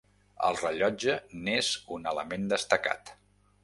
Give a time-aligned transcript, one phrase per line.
[0.47, 3.19] El rellotge n'és un element destacat.